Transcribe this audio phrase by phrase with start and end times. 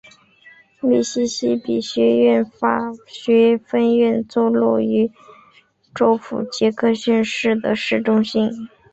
[0.79, 5.11] 密西西比学院法学分院坐落于
[5.93, 8.49] 州府杰克逊市的市中心。